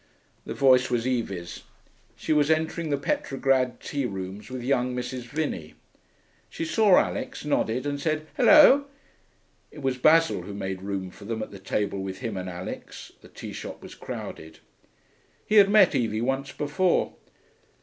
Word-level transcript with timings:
The 0.47 0.55
voice 0.55 0.89
was 0.89 1.05
Evie's; 1.05 1.61
she 2.15 2.33
was 2.33 2.49
entering 2.49 2.89
the 2.89 2.97
Petrograd 2.97 3.79
Tea 3.79 4.07
Rooms 4.07 4.49
with 4.49 4.63
young 4.63 4.95
Mrs. 4.95 5.25
Vinney. 5.27 5.75
She 6.49 6.65
saw 6.65 6.97
Alix, 6.97 7.45
nodded, 7.45 7.85
and 7.85 8.01
said 8.01 8.25
'Hullo.' 8.35 8.87
It 9.69 9.83
was 9.83 9.99
Basil 9.99 10.41
who 10.41 10.55
made 10.55 10.81
room 10.81 11.11
for 11.11 11.25
them 11.25 11.43
at 11.43 11.51
the 11.51 11.59
table 11.59 12.01
with 12.01 12.17
him 12.17 12.35
and 12.35 12.49
Alix 12.49 13.11
(the 13.21 13.27
tea 13.29 13.53
shop 13.53 13.79
was 13.83 13.93
crowded). 13.93 14.57
He 15.45 15.57
had 15.57 15.69
met 15.69 15.93
Evie 15.93 16.19
once 16.21 16.51
before. 16.51 17.13